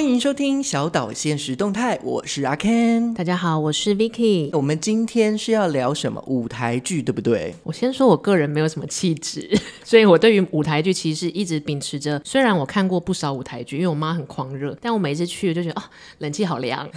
[0.00, 3.12] 欢迎收听小岛现实动态，我是阿 Ken。
[3.12, 4.48] 大家好，我是 Vicky。
[4.54, 7.54] 我们今天是要聊什么舞台剧，对不对？
[7.62, 9.46] 我先说，我个人没有什么气质，
[9.84, 15.84] 所以我对于舞台剧其实一直秉持着，虽然我看过不少舞台剧，因为我妈很狂热，但我每次去就觉得哦，
[16.20, 16.88] 冷气好凉。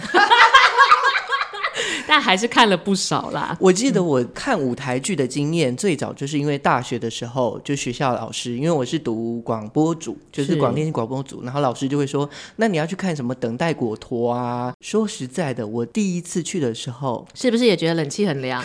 [2.06, 3.56] 但还是看了不少啦。
[3.60, 14.72] 我记得我看舞台剧的经验，最早就是因为大学的时候，就学校老师，因为我是读广播组，就是广电广播组，然后老师就会说，那你要去看什么《等待果陀》啊。
[14.80, 18.62] 说实在的，我第一次去的时候，是不是也觉得冷气很凉？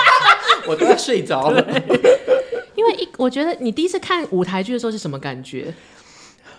[0.68, 1.64] 我都要睡着了。
[2.74, 5.72] 因为一，我觉得你第一次看舞台剧的时候是什么感觉？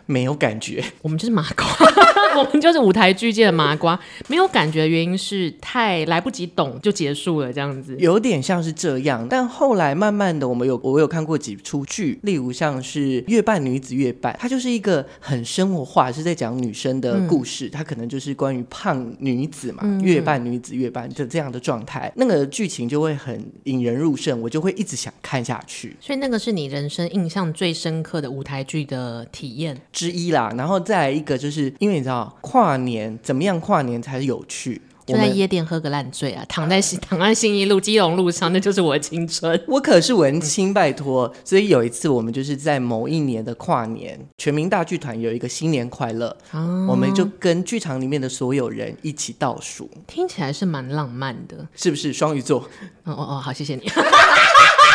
[0.10, 1.66] 没有感觉，我们就是马瓜，
[2.42, 4.00] 我们就是舞台剧界的麻瓜。
[4.28, 9.28] 没有感觉的原因是太来不及懂就结束了，这样子有点像是这样。
[9.30, 17.68] 但后来慢慢的，我们有我有看过几出剧，例如像是《月半女子月半》，它就是一个很生活化，是在讲女生的故事。
[17.68, 25.96] 嗯、它可能就是关于胖女子嘛，嗯、月半女子月半就这样的状态，那个剧情就会很引人入胜，我就会一直想看下去。
[26.00, 29.80] 所以那个是你人生印象最深刻的舞台剧的体验。
[29.92, 33.60] 之一啦，然后再来一个，就是因为你知道跨年怎么样？
[33.60, 39.62] 跨年才有趣，就在夜店喝个烂醉啊，躺在 躺在信义路、基隆路上，那就是我的青春。
[39.68, 41.34] 我可是文青，拜托。
[41.44, 52.14] 所以有一次，我们就是在某一年的跨年，全民大剧团有一个新年快乐，哦、我们就跟剧场里面的所有人一起倒数，听起来是蛮浪漫的，是不是？
[52.14, 52.60] 双鱼座，
[53.04, 53.84] 哦哦哦，好，谢谢你。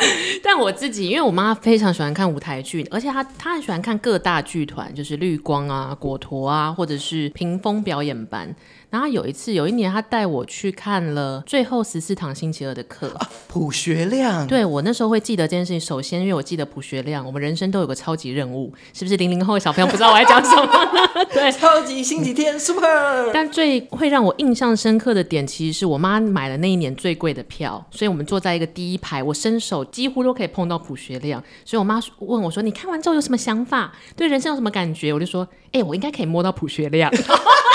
[0.42, 8.54] 但我自己，因为我妈非常喜欢看舞台剧，而且她她很喜欢看各大剧团，就是绿光啊、果陀啊，或者是屏风表演班。
[8.90, 13.08] 然后有一次，有一年，他带我去看了最后十四堂星期二的课。
[13.18, 15.78] 啊，卜学亮，对，我那时候会记得这件事情。
[15.78, 19.18] 首先，因为我记得普学亮，我们人生都有个超级任务，是不是？
[19.18, 20.70] 零零后的小朋友不知道我在讲什么？
[21.34, 23.30] 对，超级星期天，super。
[23.34, 31.42] 但最会让我印象深刻的点，其实是我妈买了那一年最贵的票，所以我们坐在一个第一排，我伸手几乎都可以碰到普学亮。
[31.64, 33.92] 所以我妈问我说：“你看完之后有什么想法？
[34.16, 37.12] 对人生有什么感觉？”我就说：“哎、欸，我应该可以摸到普学亮。”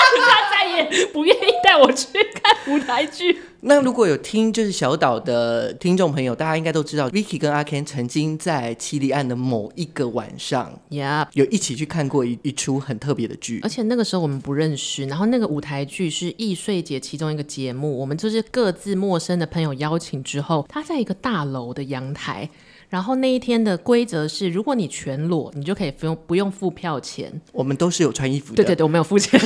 [1.12, 3.38] 不愿意带我去看舞台剧。
[3.66, 11.28] 那如果有听就是小岛的听众朋友，大家应该都知道，Vicky 跟阿 Ken 曾经在七里岸的某一个晚上，Yep.
[11.32, 13.60] 有一起去看过一一出很特别的剧。
[13.62, 22.48] 而且那个时候我们不认识，然后那个舞台剧是易碎节其中一个节目，我们就是各自陌生的朋友邀请之后，他在一个大楼的阳台。
[22.90, 27.40] 然后那一天的规则是，如果你全裸，你就可以不用不用付票钱。
[27.50, 28.56] 我们都是有穿衣服的。
[28.56, 29.40] 对对对，我没有付钱。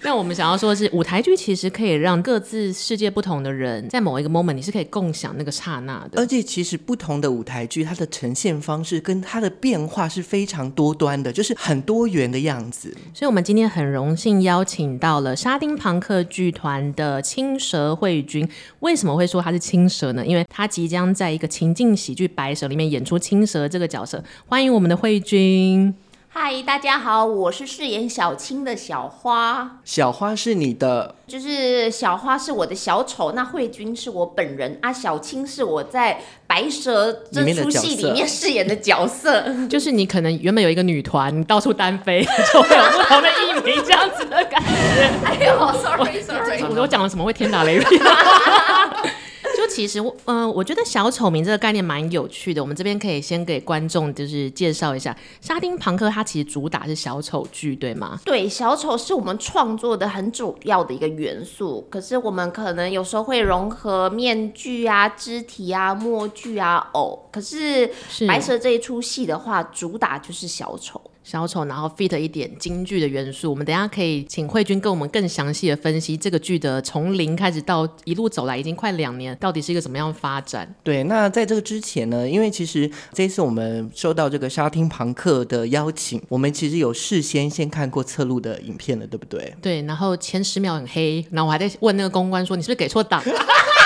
[0.02, 6.20] 那我们想要说的是，舞台剧其实可以让各自世界不同的人，在某一个 moment，你是可以共享那个刹那的。
[6.20, 12.96] 而且，其实不同的舞台剧，它的呈现方式跟它的变化是非常多端的，就是很多元的样子。
[13.12, 18.48] 所以，我们今天很荣幸邀请到了沙丁庞克剧团的青蛇慧君。
[18.80, 20.24] 为什么会说他是青蛇呢？
[20.24, 24.24] 因为他即将在一个情境喜剧《白蛇》里面演出青蛇这个角色。
[24.46, 25.94] 欢迎我们的慧君。
[26.32, 29.78] 嗨，大家好，我是饰演小青的小花。
[29.84, 39.44] 小花是你的，就是小花是我的小丑，那慧君是我本人啊，小青是我在白蛇这出戏里面饰演的角色。
[39.68, 42.24] 就是你可能原本有一个女团，你到处单飞，
[42.54, 45.10] 就会有不同的艺名这样子的感觉。
[45.26, 47.86] 哎呦，sorry sorry，我我讲了什么会天打雷劈？
[49.80, 52.62] 就其实，嗯、呃，我觉得小丑名这个概念蛮有趣的。
[52.62, 58.20] 我们这边可以先给观众就是介绍一下，沙丁庞克它其实主打是小丑剧，对吗？
[58.24, 61.86] 对，小丑是我们创作的很主要的一个元素。
[61.90, 67.26] 可是我们可能有时候会融合面具啊、肢体啊、默剧啊、偶。
[67.32, 67.90] 可是
[68.28, 71.00] 白蛇这一出戏的话，主打就是小丑。
[71.30, 73.50] 小丑，然后 fit 一点京剧的元素。
[73.50, 80.74] 我们等一下可以请慧君跟我们更详细的分析这个剧的从零开始到一路走来，已经快两年，到底是一个怎么样发展？
[80.82, 89.54] 对，那在这个之前呢，因为其实这次我们收到这个沙汀庞克的邀请，我们其实有事先先看过侧录的影片了，对不对？
[89.62, 93.22] 对，然后前十秒很黑，然后我还在问那个公关说：“你是不是给错档？”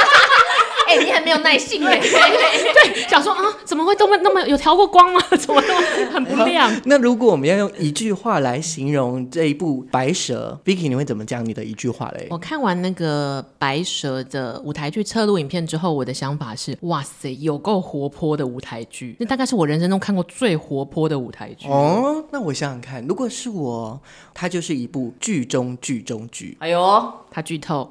[0.87, 1.99] 哎、欸，你很没有耐性哎！
[2.01, 5.21] 对，想说啊，怎么会这么那么有调过光吗？
[5.39, 6.71] 怎么那么 很不亮？
[6.85, 12.27] 那如果我们要用一句话来形容这一部《白蛇》，Vicky，你会怎么讲你的一句话嘞？
[12.31, 19.17] 我看完那个《白蛇》的舞台剧侧录影片之后，我的想法是：哇塞，有够活泼的舞台剧！
[19.19, 21.69] 那大概是我人生中看过最活泼的舞台剧。
[21.69, 24.01] 哦，那我想想看，如果是我，
[24.33, 26.57] 它就是一部剧中剧中剧。
[26.61, 27.91] 哎呦，他剧透。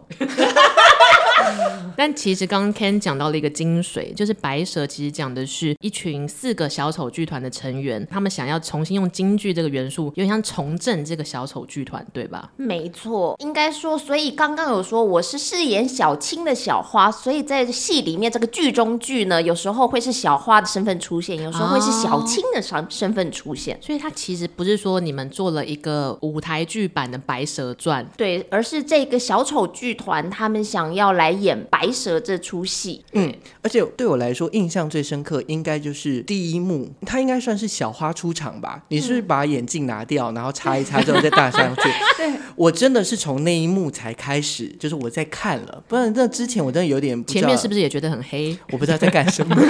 [1.96, 12.52] 但其实刚刚 Ken 讲到了一个精髓，就是白蛇其实讲的是一群四个小丑剧团的成员，他们想要重新用京剧这个元素，有点像重振这个小丑剧团，对吧？
[12.56, 33.04] 没错，应该说，所以刚刚有说我是饰演小青的小花，所以在戏里面这个剧中剧呢，有时候会是小花的身份出现，有时候会是小青的身身份出现，哦，所以它其实不是说你们做了一个舞台剧版的《白蛇传》，对，而是这个小丑剧团他们想要来演白蛇这出戏。
[33.14, 38.84] 嗯，而且对我来说印象最深刻，应该就是第一幕，他应该算是小花出场吧？
[38.90, 41.82] 你是不是把眼镜拿掉，然后擦一擦之后再戴上去？
[42.18, 48.58] 对，我真的是从那一幕才开始，就是我在看了，不然那之前我真的有点不知道，前面是不是也觉得很黑？
[48.72, 49.56] 我不知道在干什么。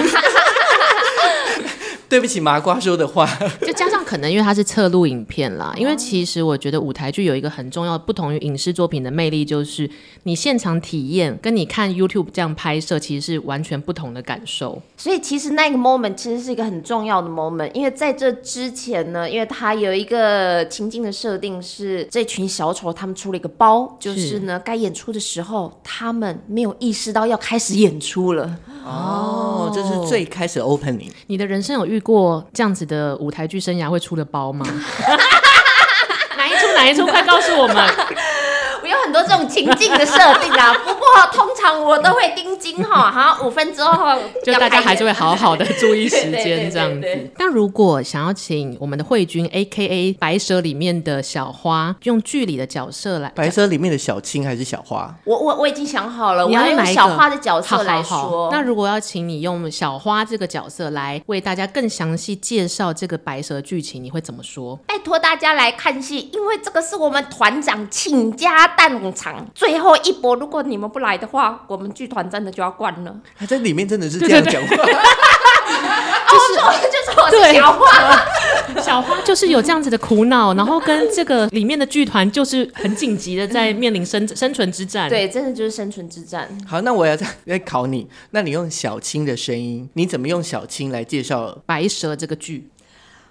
[2.06, 3.26] 对不起，麻瓜说的话。
[3.66, 9.88] 就加上可能因为它是侧录影片啦，因为其实我觉得舞台剧有一个很重要、不同于影视作品的魅力，就是
[10.24, 14.80] 你现场体验跟你看 YouTube 这样拍摄，其实是完全不同的感受。
[14.96, 28.58] 所以其实那个 moment 其实是一个很重要的 moment，因为在这之前呢，因为它有一个情境的设定是这群小丑他们出了一个包，就是呢该演出的时候，他们没有意识到要开始演出了。
[28.84, 31.10] 哦，这是最开始 opening。
[31.26, 34.66] 你的人生有遇过这样子的舞台剧生涯会出的包吗？
[36.36, 36.66] 哪一出？
[36.74, 37.06] 哪一出？
[37.06, 37.76] 快告诉我们！
[38.82, 47.30] 我有很多这种情境的设定啊，不过通常我都会盯紧哈， 好，五分钟后就大家还是会好好的注意时间 这样子。
[47.38, 55.14] 那如果想要请我们的慧君 A.K.A 白蛇里面的小花，用剧里的角色来，白蛇里面的小青还是小花？
[55.24, 58.16] 我我我已经想好了，我要用小花的角色来说。
[58.16, 64.76] 好好好，那如果要请你用小花这个角色来为大家更详细介绍这个白蛇剧情，你会怎么说？
[64.86, 73.14] 拜托大家来看戏，因为这个是我们团长倾家荡产最后一波，如果你们不来的话，我们剧团真的就要关了。
[73.38, 78.26] 他在里面真的是这样讲话， 就是、哦、 就是我的小花，
[78.82, 85.08] 小花就是有这样子的苦恼，然后跟这个里面的剧团就是很紧急的在面临生生存之战。
[85.08, 86.48] 对，真的就是生存之战。
[86.66, 92.68] 好，那我要再再考你，那你用小青的声音，你怎么用小青来介绍白蛇这个剧？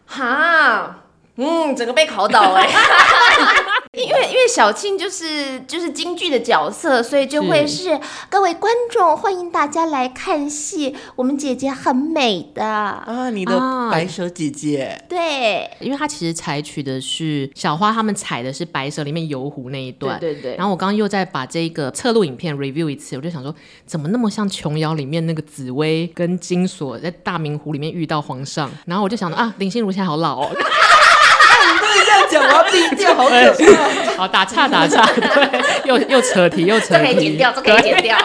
[0.05, 1.02] 哈。
[1.35, 2.69] 嗯，整个被考倒哎、欸，
[3.99, 7.99] 因为因为小庆就是就是京剧的角色，所以就会是，是
[8.29, 12.63] 各位观众欢迎大家来看戏，我们姐姐很美的。
[12.63, 13.59] 啊，你的
[13.91, 23.53] 白蛇姐姐，啊、对，因为她其实采取的是小花他们采的是白蛇里面游湖那一段，对对对，然后我刚刚又在把这个侧录影片 review 一次，我就想说
[23.87, 30.51] 怎么那么像琼瑶里面那个紫薇跟金锁在大明湖里面遇到皇上，然后我就想到啊，林心如现在好老哦。
[32.29, 34.17] 讲完闭掉，好可怕！
[34.17, 38.17] 好打岔打岔，对，又又扯题又扯题，这可以剪掉，这可以剪掉。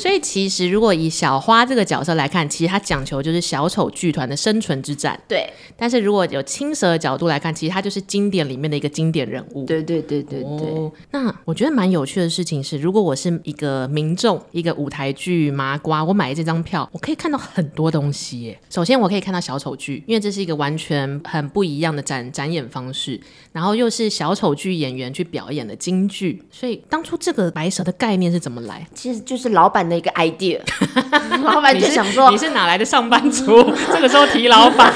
[0.00, 5.20] 所以其实，如果以小花这个角色来看，其实他讲求就是小丑剧团的生存之战。
[5.28, 5.48] 对。
[5.76, 9.64] 但是如果有青蛇的角度来看，其实他就是经典里面的一个经典人物。
[9.66, 10.48] 对对对对对。
[10.48, 18.58] 哦、那我觉得蛮有趣的事情是，如果我是一个民众，一个舞台剧麻瓜，我买这张票，我可以看到很多东西耶。
[18.68, 23.20] 首先，我可以看到小丑剧，因为这是一个完全很不一样的展展演方式，
[23.52, 26.42] 然后又是小丑剧演员去表演的京剧。
[26.50, 28.86] 所以当初这个白蛇的概念是怎么来？
[28.94, 30.60] 其实就是老板的一个 idea，
[31.42, 33.62] 老板就想说你，你是哪来的上班族？
[33.92, 34.92] 这个时候提老板，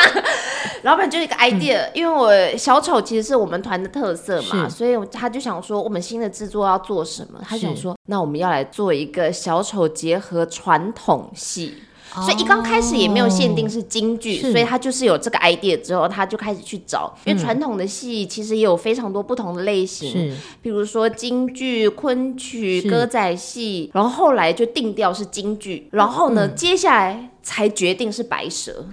[0.84, 7.40] 老板就一个 idea，、嗯、因为我小丑其实是我们团的特色嘛，所以他就想说我们新的制作要做什么？
[7.46, 11.74] 他想说那我们要来做一个小丑结合传统戏。
[12.14, 28.86] 所以一刚开始也没有限定是京剧，所以他就是有这个 idea 之后，他就开始去找，因为传统的戏其实也有非常多不同的类型，比如说京剧、昆曲、歌仔戏，然后后来就定调是京剧，然后呢，接下来才决定是白蛇。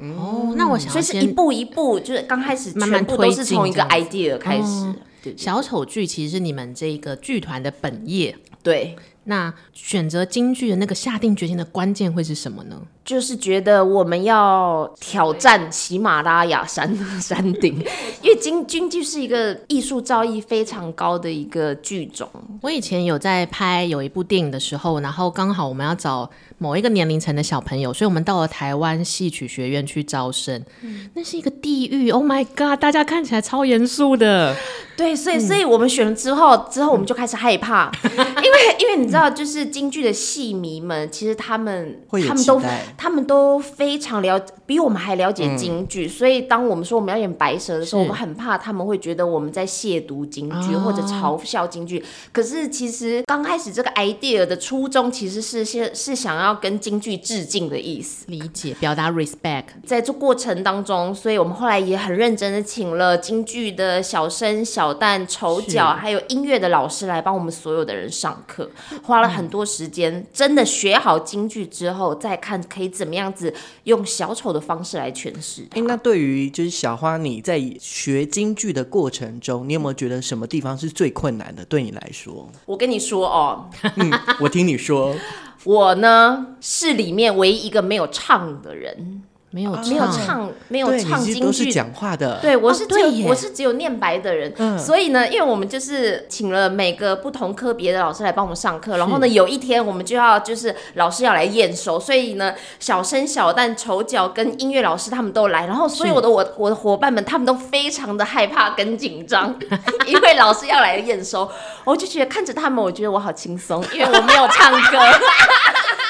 [0.00, 4.94] 哦，那我想所以是一步一步，就是刚开始全部都是从一个 idea 开始。
[5.36, 8.94] 小丑剧其实是你们这个剧团的本业，对。
[9.28, 12.82] 那选择京剧的那个下定决心的关键会是什么呢？
[13.08, 17.82] 就是觉得我们要挑战喜马拉雅山 山顶，
[18.20, 22.28] 因为京京剧是一个艺术造诣非常高的一个剧种。
[22.60, 30.62] 我以前有在拍有一部电影的时候，然后刚好我们要找某一个年龄层的小朋友，所以我们到了台湾戏曲学院去招生。
[30.82, 32.78] 嗯，那是一个地狱，Oh my God！
[32.78, 34.54] 大家看起来超严肃的。
[34.98, 39.30] 对，所以所以我们选了之后，之后我们就开始害怕， 因为因为你知道。
[39.38, 42.60] 就是京剧的戏迷们，其实他们他们都
[42.98, 52.04] 他们都非常了，比我们还了解京剧，嗯，所以当我们说我们要演白蛇的时候，我们很怕他们会觉得我们在亵渎京剧或者嘲笑京剧。
[52.32, 59.64] 可是其实刚开始这个 idea 的初衷其实是是是想要跟京剧致敬的意思，理解表达 respect。
[59.86, 68.68] 在这过程当中，所以我们后来也很认真的请了京剧的小生、小旦、丑角，还有音乐的老师来帮我们所有的人上课，
[69.04, 73.52] 花了很多时间，嗯，真的学好京剧之后，再看可以怎么样子
[73.84, 75.66] 用小丑的方式来诠释。
[75.70, 81.64] 哎，那对于就是小花，你在学京剧的过程中，你有没有觉得什么地方是最困难的？
[81.64, 85.14] 对你来说，我跟你说哦，嗯，我听你说，
[85.64, 89.22] 我呢是里面唯一一个没有唱的人。
[89.50, 92.38] 没有没有唱没有唱京剧，都是讲话的。
[92.42, 94.78] 对，我是只有、哦、我是只有念白的人、嗯。
[94.78, 109.58] 所以呢，因为我们就是请了每个不同科别的老师来帮我们上课，然后呢，有一天我们就要就是老师要来验收，所以呢，小生小旦、丑角跟音乐老师他们都来，然后所有的我我的伙伴们他们都非常的害怕跟紧张，
[110.06, 111.50] 因为老师要来验收，
[111.84, 114.98] 我就觉得看着他们，我觉得我好轻松，因为我没有唱歌。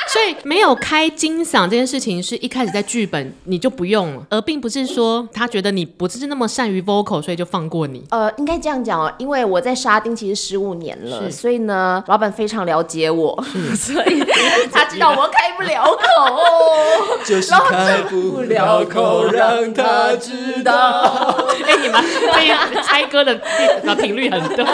[0.08, 8.02] 所以没有开金嗓这件事情是一开始在剧本你就不用了，而并不是说他觉得你不是那么善于 vocal，所以就放过你。
[8.10, 13.44] 呃，应该这样讲哦，因为我在沙丁其实十五年了，所以呢，老板非常了解我，
[13.76, 14.24] 所以
[14.72, 15.98] 他知道我开不了口，
[17.24, 21.46] 就是开不了口让他知道。
[21.68, 22.02] 哎、欸，你们
[22.72, 23.34] 这猜歌的
[23.96, 24.64] 频率很对。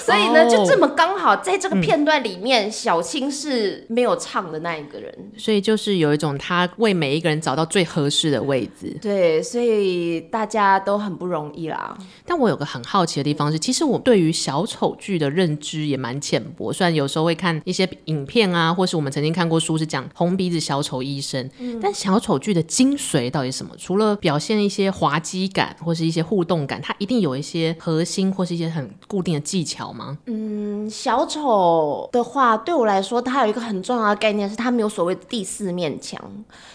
[0.00, 8.96] 所以呢，就这么刚好在这个片段里面，嗯、小青是没有唱的那一个人，所以就是有一种他为每一个人找到最合适的位置。
[9.00, 11.96] 对，所以大家都很不容易啦。
[12.24, 23.74] 但我有个很好奇的地方是，其实我对于小丑剧的认知也蛮浅薄，虽然有时候会看一些影片啊，或是我们曾经看过书是讲红鼻子小丑医生，嗯、但小丑剧的精髓到底什么？
[23.78, 30.18] 除了表现一些滑稽感或是一些互动感，它一定有一些核心或是一些很固定的技巧吗？
[30.26, 36.20] 嗯，小丑的话，对我来说，它有一个很重要的概念，是它没有所谓的第四面墙。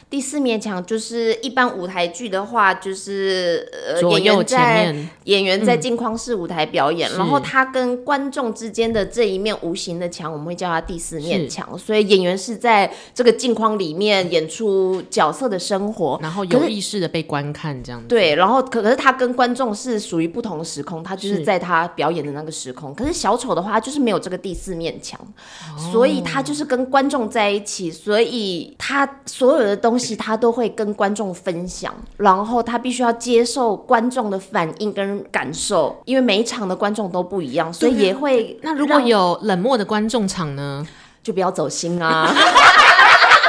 [0.08, 11.78] 第四面墙就是一般舞台剧的话，就是呃，演员在演员在镜框式舞台表演，嗯，然后他跟观众之间的这一面无形的墙，我们会叫它第四面墙。
[11.78, 18.08] 所以演员是在这个镜框里面演出角色的生活，然后有意识的被观看这样子。
[18.08, 22.94] 对，然后可可是他跟观众是属于不同的时空，他就是在他表演的那个时空。
[22.94, 25.20] 可是小丑的话，就是没有这个第四面墙，
[25.76, 29.96] 哦，所以他就是跟观众在一起，所以他所有的东西。
[29.96, 38.60] 东西他都会跟观众分享，然后他必须要接受观众的反应跟感受，因为每一场的观众都不一样，所以也会。
[38.62, 40.86] 那如果有冷漠的观众场呢，
[41.24, 42.30] 就不要走心啊，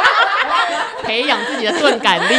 [1.02, 2.34] 培养自己的钝感力。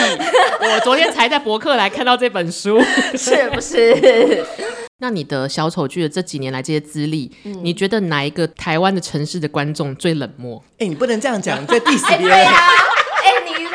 [0.62, 2.80] 我昨天才在博客来看到这本书，
[3.14, 4.87] 是不是？
[5.00, 10.60] 那你的小丑剧的这几年来这些资历，嗯，你觉得哪一个台湾的城市的观众最冷漠？
[10.74, 12.36] 哎、欸，你不能这样讲，你在 diss 别人。
[12.36, 12.52] 欸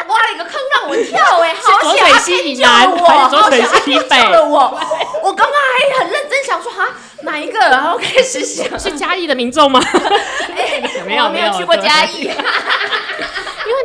[0.08, 2.04] 挖了一个坑让我跳哎、 欸， 好险！
[2.04, 2.86] 左水西南，
[3.30, 4.78] 左水西北了我。
[5.22, 6.86] 我刚刚还很认真想说哈
[7.22, 9.80] 哪一个，然后开始想是嘉义的民众吗？
[10.54, 12.28] 哎、欸，没有没有去过嘉义。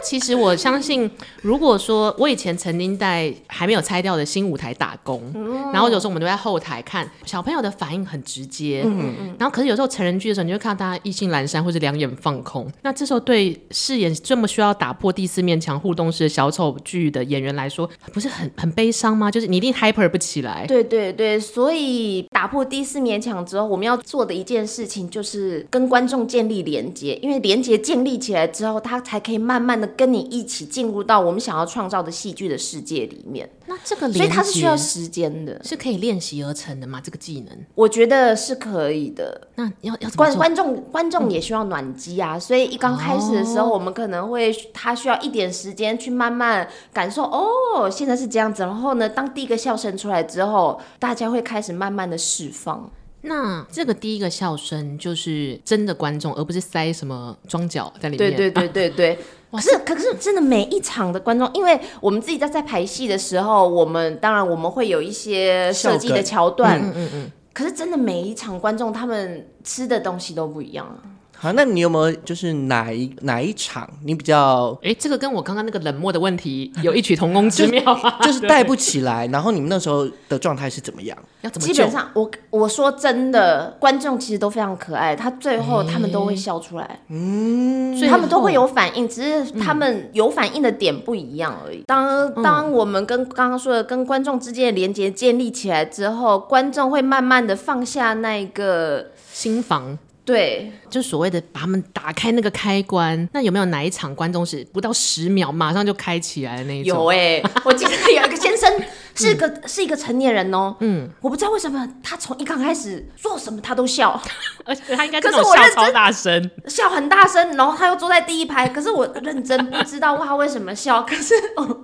[0.04, 1.10] 其实我相信，
[1.42, 12.70] 如果说我以前曾经在还没有拆掉的新舞台打工，嗯、然后有时候我们都在后台看小朋友的反应很直接，嗯嗯，然后可是有时候成人剧的时候，你就看到大家意兴阑珊或者两眼放空。
[12.84, 19.32] 那这时候对饰演这么需要打破第四面墙互动式的小丑剧的演员来说，不是很很悲伤吗？
[19.32, 20.66] 就是你一定 hyper 不起来。
[20.68, 29.78] 对对对，所以打破第四面墙之后，我们要做的一件事情就是跟观众建立连接，因为连接建立起来之后，他才可以慢慢。
[29.98, 37.02] 跟你一起进入到我们想要创造的戏剧的世界里面，那这个所以它是需要时间的，是可以练习而成的吗？
[37.04, 39.48] 这个技能，我觉得是可以的。
[39.56, 47.24] 那要要观观众观众也需要暖机啊，嗯，所以一刚开始的时候，我们可能会他需要一点时间去慢慢感受。
[47.24, 52.90] 哦，现在是这样子，然后呢，当第一个笑声出来之后，大家会开始慢慢的释放。
[53.22, 58.32] 那这个第一个笑声就是真的观众，而不是塞什么装脚在里面。
[58.32, 59.20] 对对对对对。
[59.52, 66.80] 可是可是真的每一场的观众，因为我们自己在在排戏的时候，我们当然我们会有一些设计的桥段。
[66.82, 67.32] 嗯嗯嗯。
[67.54, 71.02] 可是真的每一场观众，他们吃的东西都不一样啊。
[71.40, 74.78] 好，那你有没有就是哪一哪一场你比较？
[74.82, 79.28] 哎，这个跟我刚刚那个冷漠的问题有异曲同工之妙啊，就是带不起来。
[79.28, 81.18] 然后你们那时候的状态是怎么样？
[81.42, 81.68] 要怎么？
[81.68, 91.84] 基本上，我我说真的，观众其实都非常可爱，他最后他们都会笑出来，嗯，所以他们都会有反应，只是他们有反应的点不一样而已。
[91.86, 99.98] 当当我们跟刚刚说的跟观众之间的连接建立起来之后，观众会慢慢的放下那个心防。
[100.28, 103.28] 对，就所谓的把他们打开那个开关。
[103.34, 107.00] 那有没有哪一场观众是不到十秒马上就开起来的那一种？
[107.00, 108.72] 有哎、欸， 我记得有一个先生。
[109.20, 114.22] 是个是一个成年人哦，嗯，我不知道为什么他从一刚开始做什么他都笑，
[114.64, 121.34] 而且他应该可是笑超大声，笑很大声，然后他又坐在第一排，可是我认真不知道他为什么笑，可是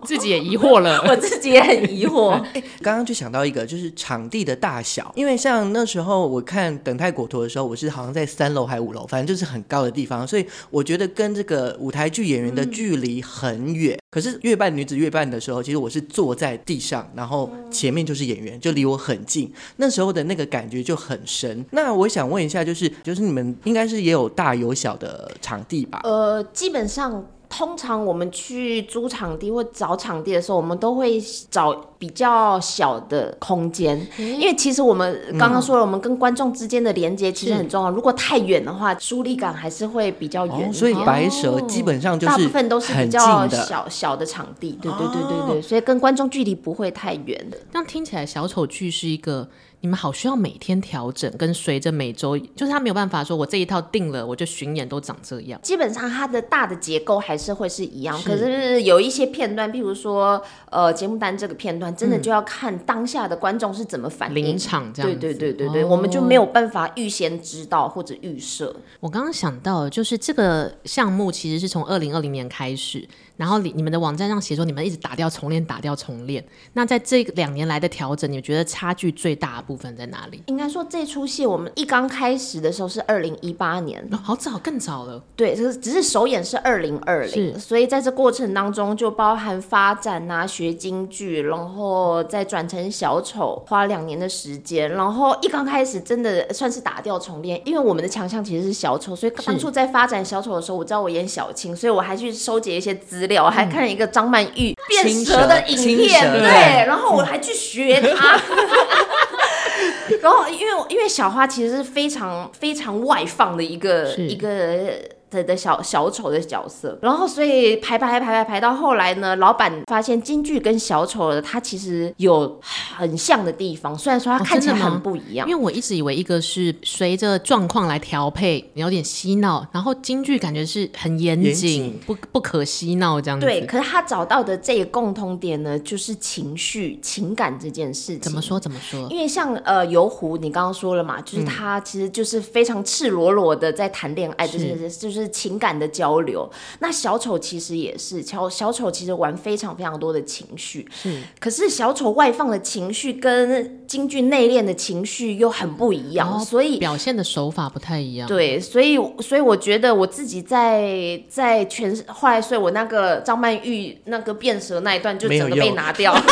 [0.07, 2.31] 自己也疑惑了， 我自己也很疑惑。
[2.53, 13.95] 哎，刚刚就想到一个，就是场地的大小，因为像那时候我看等待果陀的时候，我是好像在三楼还五楼，反正就是很高的地方，所以我觉得跟这个舞台剧演员的距离很远。
[13.95, 19.51] 嗯可是月半女子月半的时候，其实我是坐在地上，然后前面就是演员，就离我很近。
[19.77, 21.65] 那时候的那个感觉就很深。
[21.71, 25.99] 那我想问一下，就是就是你们应该是也有大有小的场地吧？
[26.03, 27.25] 呃，基本上。
[27.55, 37.91] 通常我们去租场地或找场地的时候，我们都会找比较小的空间，嗯、因为其实我们刚刚说了，我们跟观众之间的连接其实很重要。
[37.91, 40.73] 如果太远的话，疏离感还是会比较远、哦。
[40.73, 47.57] 所以白蛇基本上就是大部分都是比较小小的场地，对对对对对，所以跟观众距离不会太远的。
[47.71, 49.47] 这样听起来，小丑剧是一个。
[49.83, 55.59] 你们好需要每天调整，跟随着每周，就是他没有办法说，我这一套定了，我就巡演都长这样。
[55.61, 64.35] 基本上它的大的结构还是会是一样，是可是有一些片段，譬如说，呃，节目单这个片段，真的就要看当下的观众是怎么反应。
[64.35, 65.11] 临场这样。
[65.19, 68.73] 对对对对对，哦、我们就没有办法预先知道或者预设。
[69.01, 73.05] 我刚刚想到，就是这个项目其实是从二零二零年开始。
[73.35, 76.41] 然后你你们的网站上写说，你们一直打掉重练，打掉重练。
[76.73, 80.43] 那在这两年来的调整，你们觉得差距最大的部分在哪里？
[80.45, 85.19] 应该说这出戏我们一刚开始的时候是二零一八年，哦，好早，更早了。
[85.35, 94.91] 对，就是只是首演是二零二零，所以在这过程当中就包含发展啊，学京剧，然后再转成小丑，花两年的时间。
[94.91, 103.23] 然后一刚开始真的算是打掉重练，因为我们的强项其实是小丑，所以当初在发展小丑的时候，我知道我演小青，所以我还去收集一些资。
[103.23, 108.37] 我还看了一个张曼玉变蛇的影片，对，然后我还去学他。
[110.21, 115.12] 然后因为因为小花其实是非常非常外放的一个一个。
[115.33, 122.59] 的的小小丑的角色，然后所以排排排排排到后来呢，老板发现京剧跟小丑的他其实有
[122.95, 125.47] 很像的地方，虽然说他看起来很不一样。
[125.47, 133.45] 因为我一直以为一个是随着状况来调配，有点嬉闹，然后京剧感觉是很严谨，严谨不不可嬉闹这样子。
[133.45, 138.19] 对，可是他找到的这个共通点呢，就是情绪、情感这件事情。
[138.19, 138.59] 怎么说？
[138.59, 139.07] 怎么说？
[139.09, 145.33] 因为像呃游湖，你刚刚说了嘛，就是他其实就是非常赤裸裸的在谈恋爱，就是就是就是。
[145.43, 151.21] 情感的交流，那小丑其实也是小小丑，其实玩非常非常多的情绪，是。
[151.39, 158.27] 可是小丑外放的情绪跟京剧内敛的情绪又很不一样，哦、所以表现的手法不太一样。
[158.27, 166.15] 对，所以所以我觉得我自己在在全后来，所以我那个张曼玉那个变蛇那一段就整个被拿掉。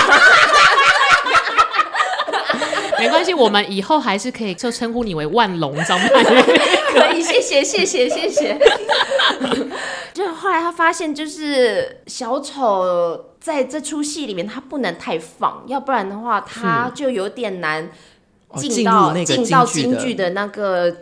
[3.02, 6.42] 没关系，我们以后还是可以就称呼你为万龙张曼玉。
[6.94, 8.58] 可以，谢谢，谢谢，谢谢。
[10.14, 17.90] 就后来他发现，就是小丑在这出戏里面，他不能太放，要不然的话，他就有点难
[18.56, 20.94] 进到进到京剧的那个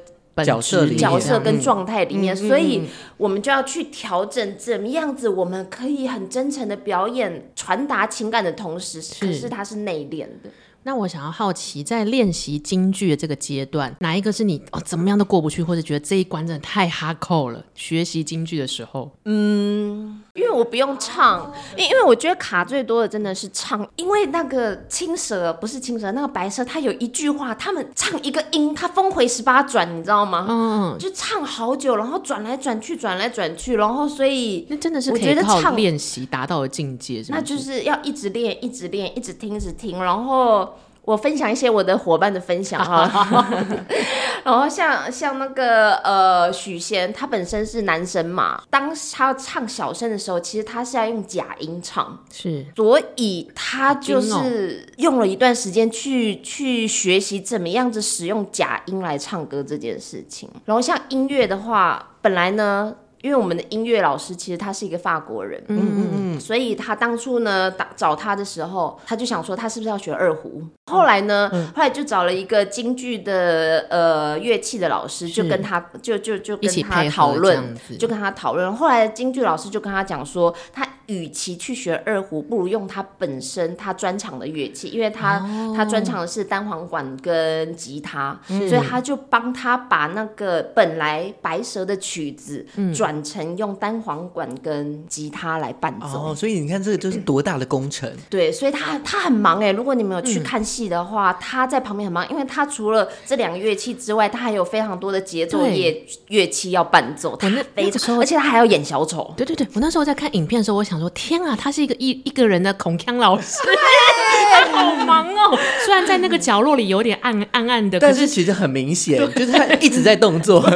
[0.46, 10.50] 角色角色跟状态里面，所以我们就要去调整怎么样子，我们可以很真诚的表演，传达情感的同时，可是他是内敛的。
[10.84, 17.64] 那我想要好奇，在练习京剧的这个阶段，哪一个是你哦怎么样都过不去，或者觉得这一关真的太哈扣了？
[17.76, 30.46] 学习京剧的时候，嗯，因为我不用唱，因因为我觉得卡最多的真的是唱，因为那个青蛇不是青蛇，那个白蛇，他有一句话，他们唱一个音，他峰回十八转，你知道吗？
[30.50, 40.76] 嗯，就唱好久，然后转来转去，转来转去，然后所以那真的是可以靠练习达到的境界，那就是要一直练，一直练，一直听，一直听，然后。
[41.10, 43.50] 我分享一些我的伙伴的分享哈，
[44.46, 60.48] 然后像像那个呃许仙，他本身是男生嘛，当他要唱小声的时候，其实他是要用假音唱，是，所以他就是用了一段时间去去学习怎么样子使用假音来唱歌这件事情。
[60.66, 62.06] 然后像音乐的话。
[62.22, 62.94] 本来呢。
[63.22, 70.64] 因为我们的音乐老师其实他是一个法国人，嗯嗯嗯，所以他当初呢打找他的时候，他就想说他是不是要学二胡？
[70.86, 78.74] 后来呢，嗯、后来就找了一个京剧的呃乐器的老师，就跟他就就就跟他讨论，就跟他讨论。
[78.76, 80.88] 后来京剧老师就跟他讲说，他。
[81.10, 96.30] 与其去学二胡，不如用他本身他专长的乐器，因为他、哦、他专长的是单簧管跟吉他，所以他就帮他把那个本来白蛇的曲子转成用单簧管跟吉他来伴奏。
[96.30, 98.08] 哦，所以你看这个就是多大的工程。
[98.30, 99.72] 对，所以他他很忙哎。
[99.72, 107.36] 如果你没有去看戏的话，嗯、他在旁边很忙，因为他除了这两个乐器之外，他还有非常多的节奏乐乐器要伴奏。
[107.36, 109.34] 他非常，而且他还要演小丑。
[109.36, 110.99] 对对对，我那时候在看影片的时候，我想。
[111.00, 113.58] 说天啊，他是一个一一个人的孔锵老师，
[114.52, 115.58] 他好忙哦。
[115.86, 120.62] 虽然在那个角落里有点暗暗暗的，但是其实很明显，就是他一直在动作，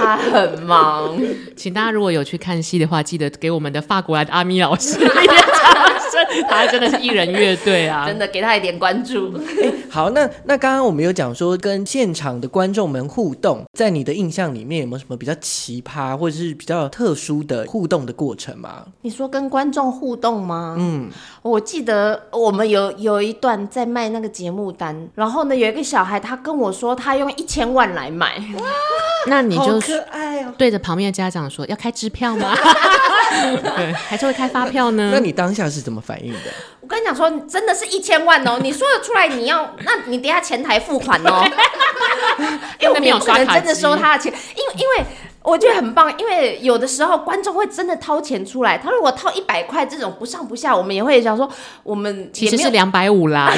[0.00, 1.14] 他很忙。
[1.56, 4.98] 请大家如果有去看戏的话，记得给我们的法国来的阿咪老师。
[6.48, 8.06] 他真的是艺人乐队啊！
[8.08, 9.32] 真的给他一点关注。
[9.36, 18.84] 欸、 好，那那刚刚我们有讲说跟现场的观众们互动，在你的印象里面有没有什么比较奇葩或者是比较特殊的互动的过程吗？
[19.02, 20.76] 你说跟观众互动吗？
[20.78, 21.08] 嗯，
[21.42, 28.66] 我记得我们有有一段在卖那个节目单，然后呢，有一个小孩他跟我说他用一千万来买，哇，
[29.26, 32.54] 那你就可爱哦，对着旁边的家长说要开支票吗？
[33.76, 35.10] 对， 还是会开发票呢？
[35.12, 36.50] 那你当下是怎么反应的？
[36.80, 38.58] 我跟你讲说，真的是一千万哦！
[38.60, 41.44] 你说得出来，你要，那你等下前台付款哦。
[42.80, 45.06] 因为我没有刷卡，真的收他的钱，因为因为
[45.42, 51.48] 我觉得很棒，因为有的时候观众会真的掏钱出来，他如果掏一百块这种不上不下，我们也会想说，
[51.82, 53.52] 我们其实是两百五啦，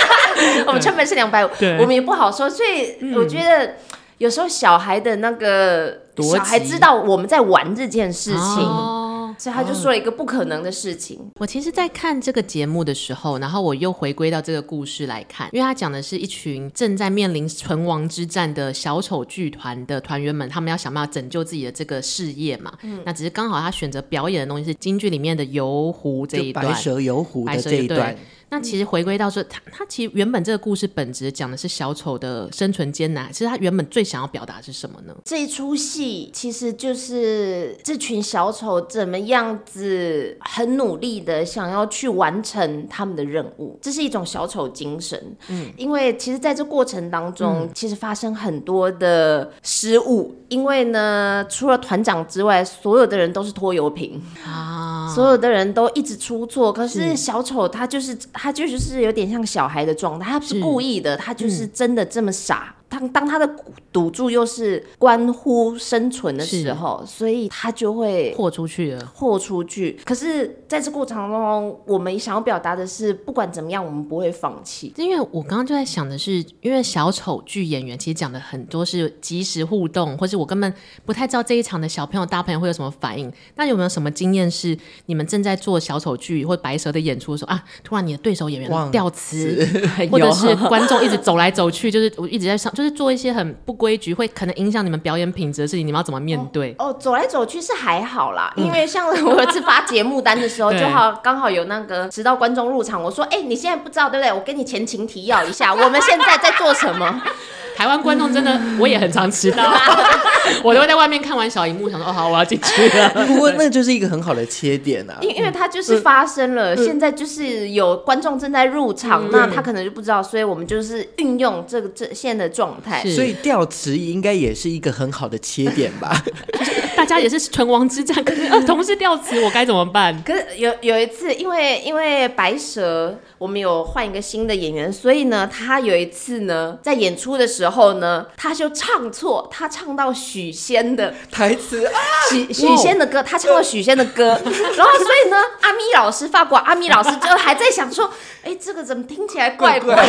[0.66, 1.48] 我们成本是两百五，
[1.80, 3.76] 我们也不好说，所以我觉得
[4.18, 9.06] 有时候小孩的那个小孩知道我们在玩这件事情。
[9.38, 11.18] 所以他就说了一个不可能的事情。
[11.18, 11.26] 哦。
[11.40, 22.72] 我其实，在看这个节目的时候，然后我又回归到这个故事来看，因为他讲的是一群正在面临存亡之战的小丑剧团的团员们，他们要想办法拯救自己的这个事业嘛。
[22.80, 23.02] 嗯。
[23.04, 28.16] 那只是刚好他选择表演的东西是京剧里面的游湖这一段，白蛇游湖的这一段。
[28.48, 33.30] 那其实回归到说，他他其实原本这个故事本质讲的是小丑的生存艰难。
[33.32, 35.12] 其实他原本最想要表达是什么呢？
[35.24, 45.20] 这一出戏其实就是这群小丑怎么样子很努力的想要去完成他们的任务，这是一种小丑精神。
[45.48, 50.36] 嗯，因为其实在这过程当中，嗯、其实发生很多的失误。
[50.48, 56.72] 因为呢，除了团长之外，所有的人都是拖油瓶啊，所有的人都一直出错。
[56.72, 58.16] 可是小丑他就是。
[58.36, 62.74] 他就是有点像小孩的状态，他不是故意的，他就是真的这么傻。
[62.88, 63.56] 当当他的
[63.92, 69.98] 赌注又是关乎生存的时候，所以他就会豁出去了，豁出去。
[70.04, 74.92] 可是在这过程中，我们想要表达的是，不管怎么样，我们不会放弃。
[74.96, 80.72] 因为我刚刚就在想的是，因为小丑剧演员其实讲的很多是即时互动，或是我根本
[81.04, 83.30] 不太知道这一场的小朋友、大朋友会有什么反应。
[83.56, 89.66] 那有没有什么经验是你们正在做小丑剧或白蛇的演出的时候啊，突然你的对手演员掉词，
[90.10, 92.72] 或者是观众一直走来走去，就是我一直在上。
[92.76, 96.74] 就是做一些很不规矩，会可能影响你们表演品质的事情，你们要怎么面对？
[96.78, 104.30] 哦，哦，走来走去是还好啦，嗯、因为像我有一次发节目单的时候， 就好刚好有那个直到观众入场，我说：“哎、欸，你现在不知道对不对？
[104.30, 107.22] 我跟你前情提要一下，我们现在在做什么。
[107.76, 109.70] ”台湾观众真的，我也很常迟到，
[110.64, 113.10] 我都会在外面看完小荧幕，想说哦好，我要进去了。
[113.26, 126.22] 不过那就是一个很好的切点啊，因因为它就是发生了，嗯、现在就是有观众正在入场，嗯、那他可能就不知道，所以我们就是运用这个这现在的状态，所以调词应该也是一个很好的切点吧。
[126.96, 130.20] 大家也是存亡之战，可是同时调词，我该怎么办？
[130.24, 141.86] 可是有有一次，因为因为白蛇，我们有换一个新的演员，所以呢，他有一次呢，在演出的时候呢，他就唱错，他唱到许仙的台词，
[142.30, 148.06] 许许仙的歌，他唱到许仙的歌， 然后所以呢，阿咪老师，法国阿咪老师就还在想说，
[148.42, 150.02] 哎、欸，这个怎么听起来怪怪的？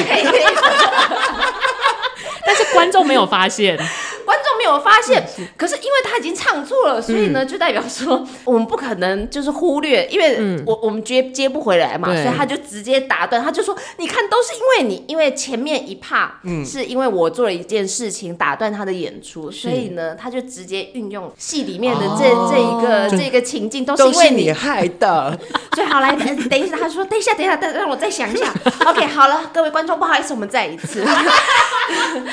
[2.48, 3.78] 但是观众没有发现。
[4.26, 25.40] 观众没有发现，可是因为他已经唱错了，所以呢，就代表说我们不可能就是忽略，因为我我们接接不回来嘛，所以他就直接打断，他就说：“你看，都是因为你，因为前面一趴，是因为我做了一件事情打断他的演出，所以呢，他就直接运用戏里面的这这一个这个情境，都是因为你害的。
[25.74, 26.12] 所以好来，
[26.50, 28.54] 等一下，他说等一下，等一下，等让我再想一下。
[28.86, 31.06] OK，好了，各位观众，不好意思，我们再一次。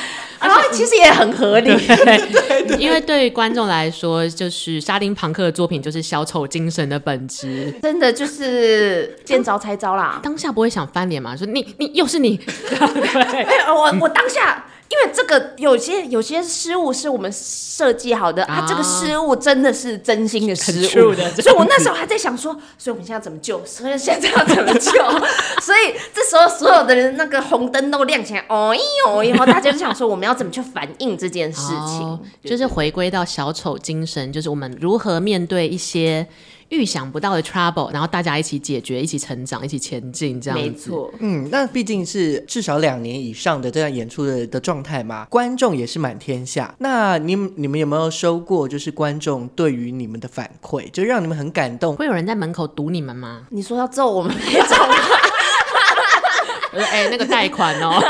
[0.41, 1.69] 然后其实也很合理。
[1.87, 10.21] 对 对，因为对于观众来说，就是沙丁庞克的作品就是小丑精神的本质，真的就是见招拆招啦。
[10.23, 11.35] 当下不会想翻脸嘛？
[11.37, 14.65] 说你你又是你， 对，我我当下。
[14.91, 23.65] 因为这个有些有些失误是我们设计好的啊，啊，这个失误真的是真心的失误的，所以我那时候还在想说， 所以我们现在怎么救？
[23.65, 24.91] 所以现在要怎么救？
[25.61, 28.75] 所以这时候所有的人那个红灯都亮起来，哦
[29.07, 32.03] 哟，然后大家就想说，我们要怎么去反应这件事情？
[32.03, 36.27] 哦、就是回归到小丑精神，就是我们如何面对一些。
[36.75, 40.65] 预想不到的 trouble，然后大家一起解决，一起成长，一起前进，这样子。
[40.65, 46.75] 没错，嗯，那毕竟是至少两年以上的这样演出的的状态嘛，观众也是满天下。
[46.79, 51.95] 那你你们有没有收过就是观众对于你们的反馈，就让你们很感动？
[51.97, 53.47] 会有人在门口堵你们吗？
[53.51, 54.95] 你说要揍我们那种吗？
[56.75, 58.03] 哎、欸，那个贷款哦，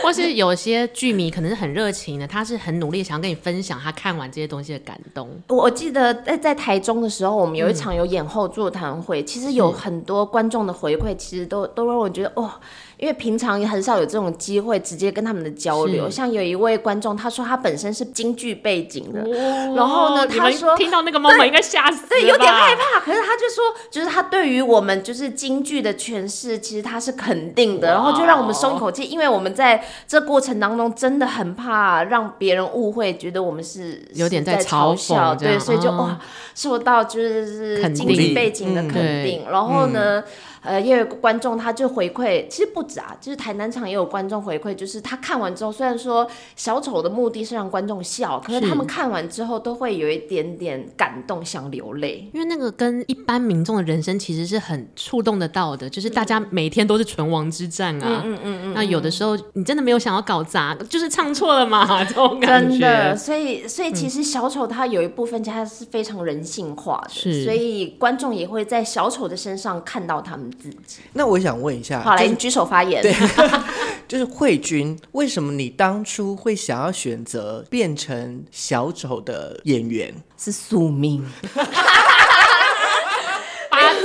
[0.04, 5.28] 或是有些剧迷可能是很热情的，他是很努力想要跟你分享他看完这些东西的感动。
[5.48, 12.50] 我记得在在台中的时候，我们有一场有演后座谈会，嗯，其实有很多观众的回馈，其实都都让我觉得哦。
[12.96, 19.26] 因为平常也很少有这种机会直接跟他们的交流，像有一位观众，他说他本身是京剧背景的，
[19.74, 23.00] 然后呢，他说听到那个 moment 应该吓死，对，有点害怕。
[23.00, 36.18] 可是他就说，就是他对于我们就是京剧的诠释，其实他是肯定的，然后就让我们松一口气，因为我们在这过程当中真的很怕让别人误会，觉得我们是有点在嘲笑，对，所以就哇，
[36.54, 40.22] 受到就是经济背景的肯定，然后呢。
[40.62, 62.70] 呃，也有观众他就回馈，其实不止啊，就是台南场也有观众回馈，就是他看完之后，虽然说小丑的目的是让观众笑，可是他们看完之后都会有一点点感动，想流泪，因为那个跟一般民众的人生其实是很触动得到的，就是大家每天都是存亡之战啊，嗯嗯嗯，嗯，那有的时候你真的没有想要搞砸，就是唱错了嘛， 这种感觉。
[62.72, 70.49] 真的，所以所以其实小丑他有一部分其实是非常人性化的，是，所以观众也会在小丑的身上看到他们。
[70.52, 71.00] 自己。
[71.12, 73.02] 那我想问一下，好，来，你举手发言。
[73.02, 73.14] 对，
[74.08, 80.14] 就是慧君，为什么你当初会想要选择变成小丑的演员？
[80.36, 81.24] 是宿命。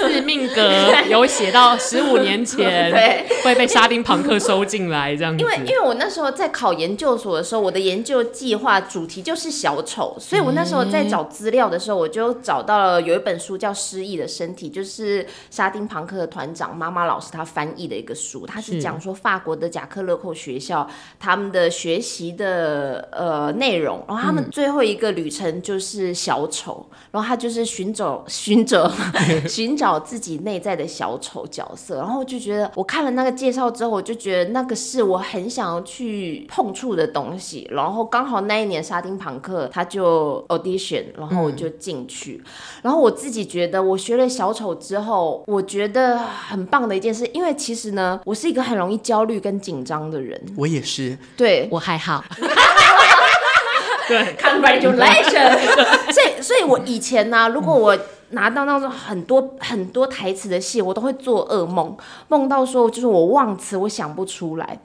[0.07, 0.71] 是命格
[1.09, 2.91] 有写到十五年前
[3.43, 5.43] 会被沙丁庞克收进来这样子。
[5.43, 20.87] 因为因为我那时候在考研究所的时候，我的研究计划主题就是小丑，所以我那时候在找资料的时候，我就找到了有一本书叫《失忆的身体》，就是沙丁庞克的团长妈妈老师他翻译的一个书，他是讲说法国的贾克勒寇学校
[21.19, 28.91] 他们的学习的呃内容，然后他们最后一个旅程就是小丑，然后他就是寻找寻找
[29.47, 29.94] 寻找。
[29.99, 37.67] 自己内在的小丑角色，然后就觉得我看了那个介绍之后，我就觉得那个是我很想要去碰触的东西。
[37.71, 42.41] 然后刚好那一年沙丁庞克他就 audition，然后我就进去。
[42.43, 42.51] 嗯。
[42.83, 50.39] 然后我自己觉得，我学了小丑之后，我觉得很棒的一件事，因为其实呢，我是一个很容易焦虑跟紧张的人。
[50.57, 52.23] 我也是，对我还好。
[54.07, 56.13] 对， Congratulations。
[56.13, 57.97] 所以，所以我以前呢、啊，如果我
[58.35, 64.77] 拿到那种很多很多台词的戏，我都会做噩梦，梦到说就是我忘词，我想不出来。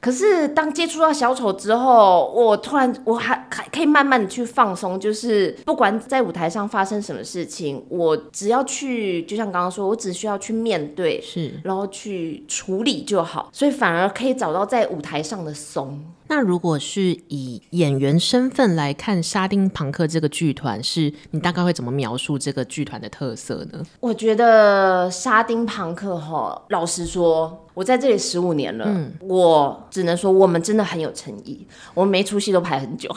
[0.00, 16.00] 可是当接触到小丑之后，我突然我还还可以慢慢的去放松，就是不管在舞台上发生什么事情，我只要去，就像刚刚说，我只需要去面对，是，然后去处理就好，所以反而可以找到在舞台上的松。
[16.28, 23.80] 那如果是以演员身份来看沙丁庞克这个剧团，是你大概会怎么描述这个剧团的特色呢？
[24.00, 33.14] 我觉得沙丁庞克哈，老实说，我在这里十五年了，嗯，我只能说我们真的很有诚意，我们每出戏都排很久，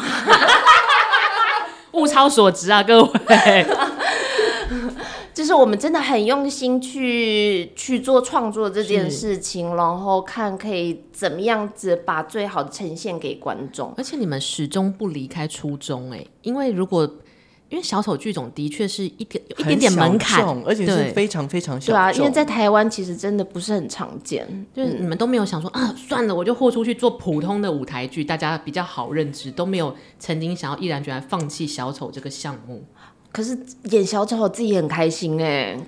[1.93, 3.10] 物超所值啊，各位。
[5.34, 13.93] 就是我们真的很用心去去做创作这件事情，然后看可以怎么样子把最好的呈现给观众。
[13.95, 17.10] 而且你们始终不离开初衷，哎，因为如果
[17.69, 21.93] 因为小丑剧种的确是一点一点点门槛，而且是非常非常小众。
[21.93, 32.84] 对啊，因为在台湾其实真的不是很常见，就是你们都没有想说啊，算了，我就豁出去做普通的舞台剧，大家比较好认知，都没有曾经想要毅然决然放弃小丑这个项目。
[33.32, 33.55] 可是
[33.91, 35.79] 演小丑我自己很开心哎，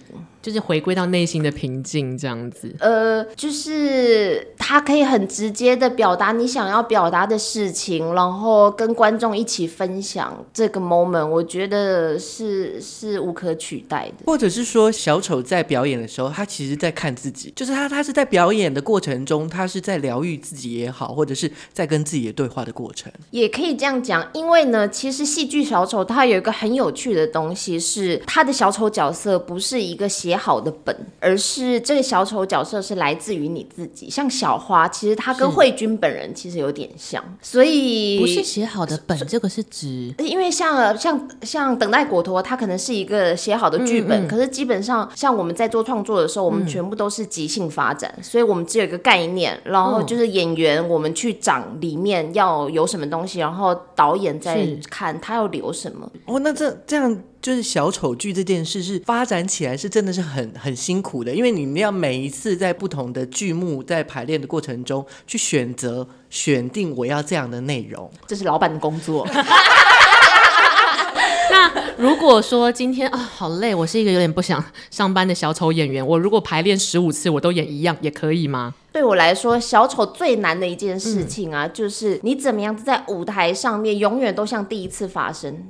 [0.41, 2.73] 就是回归到内心的平静这样子。
[2.79, 14.25] 呃，就是他可以很直接的表达你想要表达的事情，然后跟观众一起分享这个 moment，我觉得是是无可取代的。
[14.25, 24.27] 或者是说，小丑在表演的时候，他其实在看自己，就是他他是在表演的过程中，他是在疗愈自己也好，或者是在跟自己的对话的过程，也可以这样讲。
[24.33, 34.09] 因为呢，其实戏剧小丑他有一个很有趣的东西，是他的小丑角色不是一个写好的本，而是这个小丑角色是来自于你自己。
[34.09, 56.09] 像小花，其实他跟慧君本人其实有点像，所以不是写好的本，这个是指，因为像像像等待果陀，他可能是一个写好的剧本，嗯嗯，可是基本上像我们在做创作的时候，我们全部都是即兴发展，嗯、所以我们只有一个概念，然后就是演员我们去长里面要有什么东西，然后导演在看他要留什么。
[56.25, 57.21] 哦，那这这样。
[57.41, 69.27] 就是小丑剧这件事是发展起来是真的是很很辛苦的，因为你们要每一次在不同的剧目在排练的过程中去选择选定我要这样的内容，这是老板的工作。
[71.49, 78.73] 那如果说今天啊好累，我是一个有点不想上班的小丑演员，我如果排练十五次我都演一样也可以吗？
[78.93, 85.65] 对我来说，小丑最难的一件事情啊，嗯、就是你怎么样子在舞台上面永远都像第一次发生。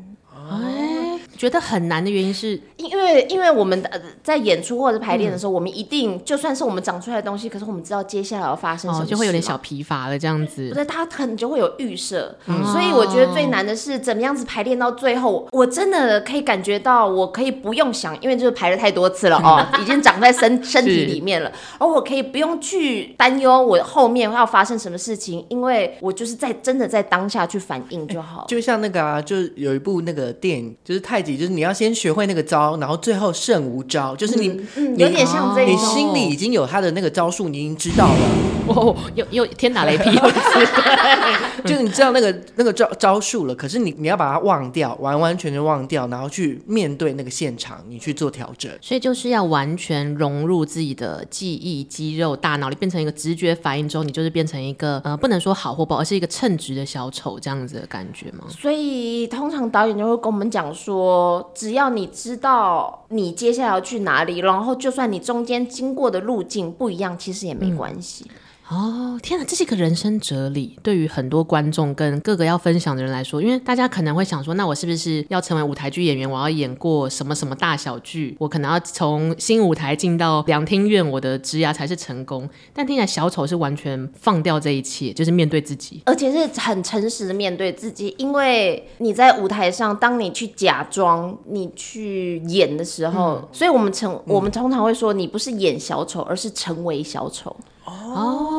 [0.50, 0.91] 哎
[1.38, 3.90] 觉得很难的原因是，因为因为我们的
[4.24, 10.72] 在演出或者排练的时候，嗯、我们一定就算是我们长出来的东西，可是我们知道接下来要发生什么，哦，就会有点小疲乏了这样子。
[10.74, 28.46] 对，他可能就会有预设，嗯，所以我觉得最难的是怎么样子排练到最后，我真的可以感觉到，我可以不用想，因为就是排了太多次了 哦，已经长在身 身体里面了，而我可以不用去担忧我后面要发生什么事情，因为我就是在真的在当下去反应就好。
[28.48, 32.12] 就像那个啊，就有一部那个电影，就是太极，就是你要先学。
[32.12, 38.61] 会那个招，然后最后胜无招，就是你，嗯嗯、有点像这种，你心里已经有他的那个招数，你已经知道了。
[38.68, 40.22] 哦，又又天打雷劈一次，
[41.66, 48.70] 就是你知道那个那个招招数了，可是你你要把它忘掉，完完全全忘掉，然后去面对那个现场，你去做调整。
[48.82, 58.44] 所以就是要完全融入自己的记忆、肌肉、大脑里，变成一个直觉反应之后，你就是变成一个呃，不能说好或不好，而是一个称职的小丑这样子的感觉吗？
[58.50, 62.02] 所以通常导演就会跟我们讲说，只要你。
[62.02, 68.26] 你知道你接下来要去哪里，然后就算你中间经过的路径不一样，其实也没关系。
[68.28, 68.36] 嗯
[68.72, 70.80] 哦，天哪，这是一个人生哲理。
[70.82, 76.30] 对于很多观众跟各个要分享的人来说，因为大家可能会想说，那我是不是要成为舞台剧演员？
[76.30, 78.34] 我要演过什么什么大小剧？
[78.40, 82.50] 我可能要从新舞台进到两厅院，我的职涯才是成功。
[82.74, 88.16] 但听起来小丑是完全放掉这一切，就是面对自己，而且是很诚实的面对自己。
[88.18, 97.54] 因为你在舞台上，当你去假装、你去演的时候，嗯、所以我们成我们通常会说，你不是演小丑，而是成为小丑。
[97.84, 98.51] 哦，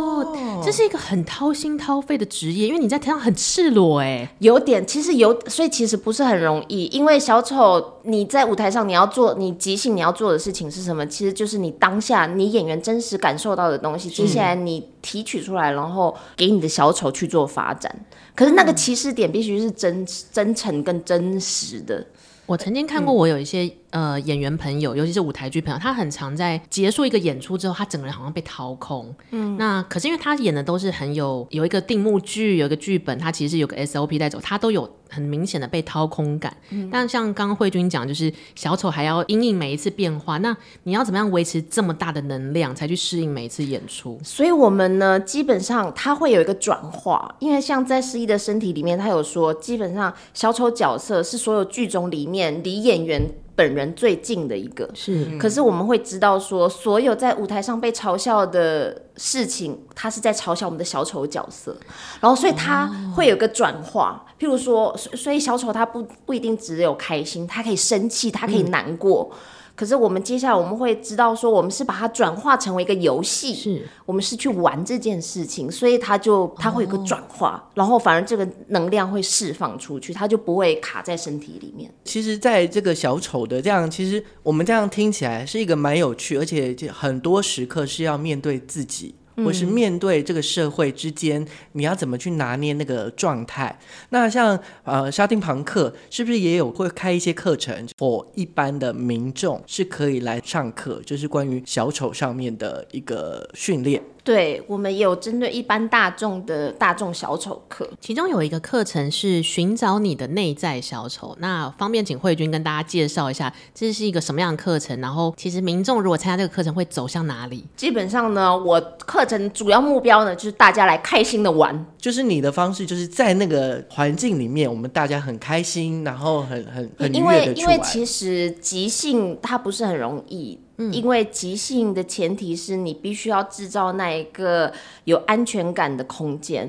[0.73, 6.87] 这是一个很掏心掏肺的职业，因为你在台上很赤裸哎，有点，其实有，所以其实不是很容易。
[6.87, 11.07] 因为小丑你在舞台上你要做，你即兴你要做的事情是什么？
[11.07, 17.95] 其实就是你当下你演员真实感受到的东西，接下来你提取出来，然后给你的小丑去做发展。
[18.35, 22.07] 可是那个起始点必须是真真诚跟真实的。
[22.47, 29.15] 我曾经看过，我有一些、嗯、呃演员朋友，尤其是舞台剧朋友，他很常在结束一个演出之后，他整个人好像被掏空。
[29.31, 36.57] 嗯，那可是因为他演的都是很有有一个定目剧，有一个剧本，他其实是有个 SOP 在走，他都有很明显的被掏空感。
[36.71, 44.19] 嗯，但像刚刚慧君讲，就是小丑还要因应每一次变化，那你要怎么样维持这么大的能量，才去适应每一次演出？
[44.25, 52.33] 所以我们呢，基本上他会有一个转化，因为像在失忆的身体里面，他有说，基本上小丑角色是所有剧中里面。
[52.33, 53.21] 面离演员
[53.63, 54.91] 本人最近的一个。
[54.93, 61.77] 是，可是我们会知道说，所有在舞台上被嘲笑的事情，他是在嘲笑我们的小丑角色，
[62.21, 69.31] 然后所以他会有个转化，譬如说，所以小丑他不不一定只有开心，他可以生气，他可以难过。
[69.33, 69.39] 嗯
[69.75, 81.93] 可是我们接下来我们会知道说，我们是把它转化成为一个游戏，是我们是去玩这件事情，所以它就它会有个转化，然后反而这个能量会释放出去，它就不会卡在身体里面。
[82.05, 89.15] 其实，在这个小丑的这样，其实我们这样听起来是一个蛮有趣，而且很多时刻是要面对自己。
[89.37, 93.79] 嗯、或是面对这个社会之间，你要怎么去拿捏那个状态？
[94.11, 104.03] 那像呃沙丁庞克是不是也有会开一些课程，或一般的民众是可以来上课，就是关于小丑上面的一个训练？
[104.25, 111.37] 对，我们也有针对一般大众的大众小丑课，其中有一个课程是寻找你的内在小丑。
[111.41, 115.01] 那方便请慧君跟大家介绍一下，这是一个什么样的课程？
[115.01, 117.67] 然后，其实民众如果参加这个课程会走向哪里？
[117.77, 127.13] 基本上呢，我课程主要目标呢就是大家来开心的玩，就是你的方式就是在那个环境里面，我们大家很开心，然后很很很。
[127.13, 130.59] 因为因为其实即兴它不是很容易。
[130.91, 134.73] 因为即兴的前提是你必须要制造那一个
[135.05, 136.69] 有安全感的空间，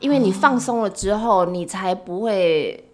[0.00, 2.90] 因为你放松了之后，你才不会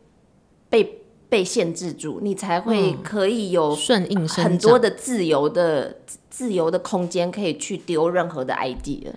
[0.69, 5.97] 被被限制住，你才会可以有顺应很多的自由的
[6.29, 9.11] 自由的空间可以去丢任何的 idea。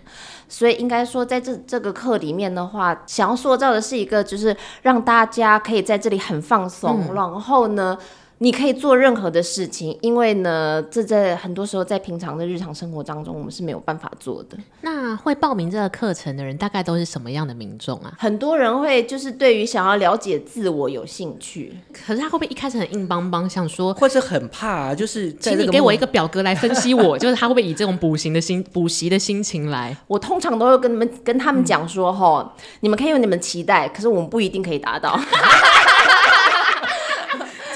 [0.48, 7.98] 所以应该说，在这这个课里面的话，想要塑造的是一个，就是让大家可以在这里很放松，嗯、然后呢。
[8.40, 14.58] 你可以做任何的事情，因为呢，这在很多时候在平常的日常生活当中，我们是没有办法做的。
[14.82, 18.14] 那会报名这个课程的人，大概都是什么样的民众啊？
[18.18, 24.96] 很多人会就是对于想要了解自我有兴趣，可是他会不会一开始很硬邦邦，想说，或是很怕啊？
[24.96, 29.96] 就是请你给我一个表格来分析我， 就是他会不会以这种补习的心补习的心情来？
[30.08, 32.50] 我通常都会跟你们跟他们讲说，吼、嗯，
[32.82, 35.18] 你们可以有你们期待，可是我们不一定可以达到。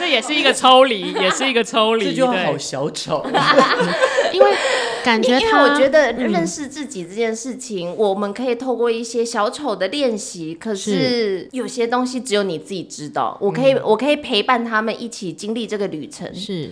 [0.07, 3.25] 也是一个抽离， 也是一个抽离，这就好小丑。
[4.33, 4.51] 因为
[5.03, 10.55] 感觉，因为我觉得认识自己这件事情，嗯、我们可以透过一些小丑的练习。
[10.55, 13.37] 可是有些东西只有你自己知道。
[13.39, 16.33] 我可以，嗯、我可以陪伴他们一起经历这个旅程。
[16.33, 16.71] 是。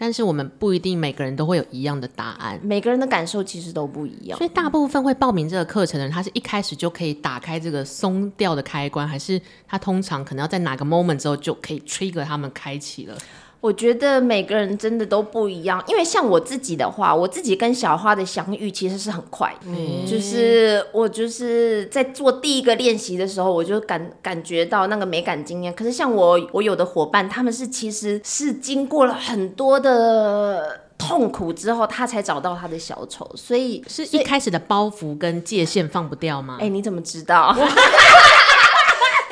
[0.00, 4.38] 但是我们不一定每个人都会有一样的答案，每个人的感受其实都不一样。
[4.38, 13.18] 所以大部分会报名这个课程的人，他是一开始就可以打开这个松掉的开关，还是他通常可能要在哪个 moment 之后就可以 trigger 他们开启了？
[13.60, 25.74] 我觉得每个人真的都不一样，因为像我自己的话，我自己跟小花的相遇其实是很快，嗯，就是我就是在做第一个练习的时候，我就感感觉到那个美感经验。
[25.74, 36.58] 可是像我我有的伙伴，他们是其实是经过了很多的痛苦之后，他才找到他的小丑，所以是一开始的包袱跟界限放不掉吗？
[36.60, 37.52] 哎、欸，你怎么知道？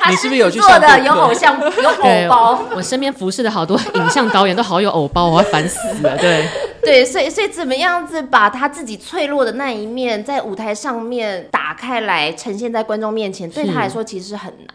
[0.09, 0.99] 你是不是有去做的？
[0.99, 2.63] 有偶像，有偶包。
[2.75, 6.17] 我身边服侍的好多影像导演都好有偶包，我要烦死了。
[6.17, 6.45] 对
[6.83, 14.67] 对，所以所以怎么样子把他自己脆弱的那一面在舞台上面打开来，呈现在观众面前，对他来说其实很难。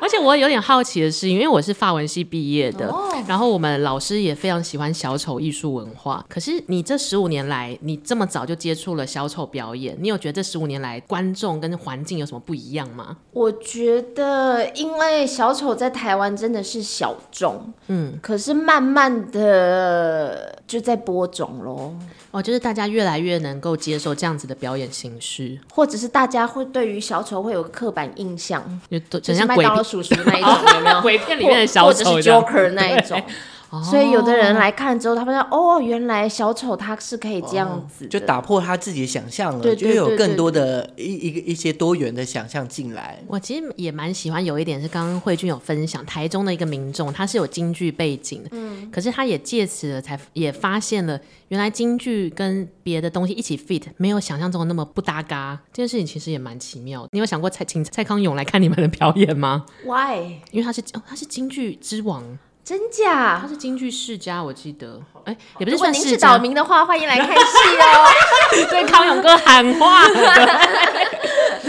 [0.02, 3.12] 而且我有点好奇的是，因为我是法文系毕业的，oh.
[3.28, 6.24] 然后我们老师也非常喜欢小丑艺术文化。
[6.28, 13.18] 可是你这十五年来，你这么早就接触了小丑表演，你有觉得这十五年来观众跟环境有什么不一样吗？
[13.32, 21.94] 我觉得，因为小丑在台湾真的是小众，嗯，可是慢慢的就在播种喽。
[22.30, 28.62] 哦，就是大家越来越能够接受这样子的表演形式，或者是大家会对于小丑会有个刻板印象，
[29.22, 31.00] 就像麦当劳叔叔那一种，有没有？
[31.02, 33.20] 鬼片里面的小丑，或者是 Joker 那一种。
[33.84, 55.56] 所以有的人来看之后，他们说：“哦，原来小丑他是可以这样子，就打破他自己的想象了，就有更多的一一个一些多元的想象进来。”我其实也蛮喜欢有一点是刚刚慧君有分享，台中的一个民众，他是有京剧背景，嗯，可是他也借此了才也发现了，原来京剧跟别的东西一起 fit，没有想象中的那么不搭嘎。
[55.72, 57.08] 这件事情其实也蛮奇妙的。
[57.12, 60.40] 你有想过蔡请蔡康永来看你们的表演吗？Why？
[60.50, 62.38] 因为他是哦，他是京剧之王。
[62.70, 63.40] 真假？
[63.42, 65.02] 他是京剧世家，我记得。
[65.24, 66.06] 哎、欸，也不是算世家。
[66.06, 68.06] 您是岛民的话，欢迎来看戏哦。
[68.70, 70.04] 对康永哥喊话。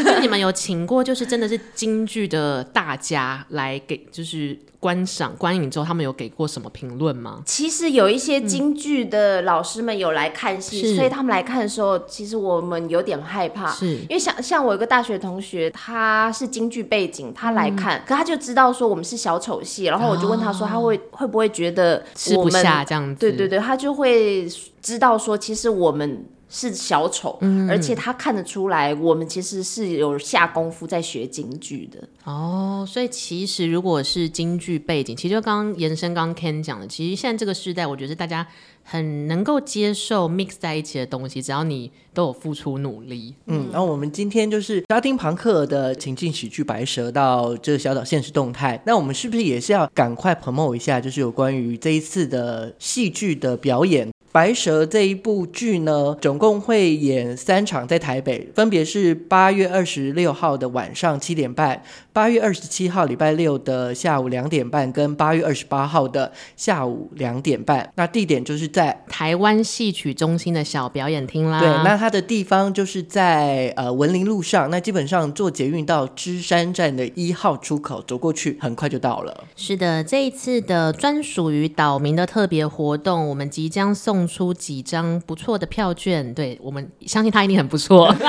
[0.04, 4.58] 就你们有请过，就是真的是京剧的大家来给，就是。
[4.82, 7.44] 观赏观影之后，他们有给过什么评论吗？
[7.46, 23.20] 其实有一些京剧的老师们有来看戏，嗯，所以他们来看的时候，其实我们有点害怕，是因为像像我有个大学同学，他是京剧背景，他来看，嗯，可他就知道说我们是小丑戏，然后我就问他说，他会，哦，会不会觉得吃不下这样子？
[23.20, 24.50] 对对对，他就会
[24.82, 26.26] 知道说，其实我们。
[26.54, 32.86] 是小丑，嗯，而且他看得出来，我们其实是有下功夫在学京剧的哦。
[32.86, 38.46] 所以其实如果是京剧背景，其实就刚刚延伸刚 Ken 讲的，其实现在这个时代，我觉得大家
[38.84, 43.34] 很能够接受 mix 在一起的东西，只要你都有付出努力。
[43.46, 54.11] 嗯，然后我们今天就是沙丁庞克的情境喜剧《白蛇》到这个小岛现实动态，那我们是不是也是要赶快 promote 一下，就是有关于这一次的戏剧的表演？
[54.32, 67.92] 白蛇这一部剧呢，总共会演三场在台北，分别是八月二十六号的晚上七点半，八月二十七号礼拜六的下午两点半，跟八月二十八号的下午两点半。
[67.96, 71.60] 那地点就是在台湾戏曲中心的小表演厅啦。
[71.60, 79.44] 对，那它的地方就是在呃文林路上，那基本上坐捷运到芝山站的一号出口走过去，很快就到了。
[79.58, 86.34] 是的，这一次的专属于岛民的特别活动，我们即将送出几张不错的票券。
[86.34, 88.14] 对，我们相信他一定很不错。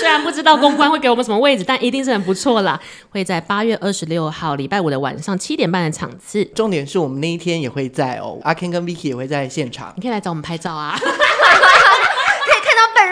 [0.00, 2.80] 虽然不知道公关会给我们什么位置，但一定是很不错啦。
[3.10, 6.44] 会在八月二十六号礼拜五的晚上七点半的场次。
[6.46, 9.92] 重点是我们那一天也会在哦，阿 Ken 跟 Vicky 也会在现场。
[9.96, 10.98] 你可以来找我们拍照啊，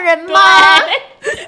[0.07, 0.39] 人吗？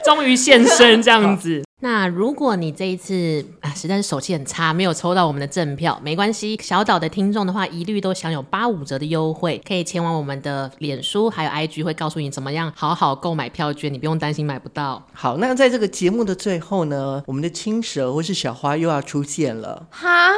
[0.03, 1.63] 终于现身这样子。
[1.81, 6.59] 那如果你这一次啊实在是手气很差，没有抽到我们的赠票，没关系。
[6.61, 15.01] 小岛的听众的话，一律都享有八五折的优惠，可以前往我们的脸书还有 IG，会告诉你怎么样好好购买票券，你不用担心买不到。
[15.13, 19.87] 好，那在这个节目的最后呢，我们的青蛇或是小花又要出现了。
[19.89, 20.33] 哈，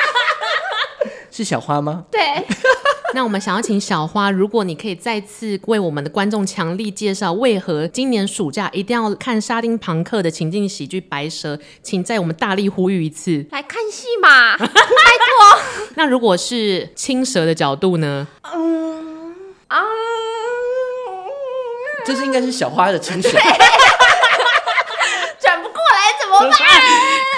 [1.30, 2.06] 是小花吗？
[2.10, 2.20] 对。
[3.14, 14.74] 那我们想要请小花，如果你可以再次为我们的观众强力介绍，为何今年暑假一定要看沙丁庞克的情境喜剧《白蛇》，请在我们大力呼吁一次，来看戏嘛，拜托。
[15.96, 18.26] 那如果是青蛇的角度呢？
[18.54, 19.34] 嗯
[19.68, 19.82] 啊，
[22.06, 23.28] 这是应该是小花的青蛇。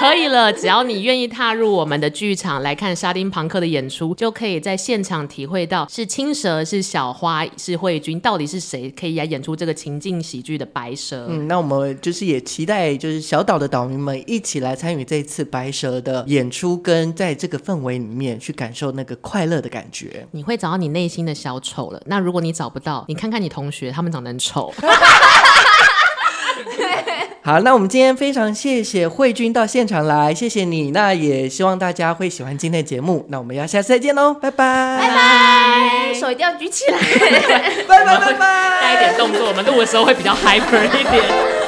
[0.04, 11.26] 可以了，只要你愿意踏入我们的剧场来看沙丁庞克的演出，就可以在现场体会到是青蛇、是小花、是慧君，到底是谁可以来演出这个情境喜剧的白蛇？
[11.30, 20.26] 嗯，那我们就是也期待，就是小岛的岛民们一起来参与这次白蛇的演出，跟在这个氛围里面去感受那个快乐的感觉。
[20.32, 22.02] 你会找到你内心的小丑了。
[22.04, 24.70] 那如果你找不到，你看看你同学，他们长得很丑。
[27.46, 30.92] 好，那我们今天非常谢谢慧君到现场来，谢谢你。
[30.92, 33.26] 那也希望大家会喜欢今天的节目。
[33.28, 36.98] 那我们要下次再见喽，拜拜，拜拜，手一定要举起来，
[37.86, 41.63] 拜拜拜拜，带一点动作，我们录的时候会比较 hyper 一点。